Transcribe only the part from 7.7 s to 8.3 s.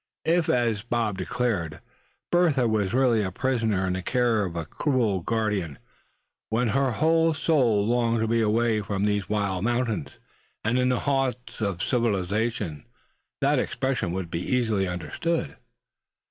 longed to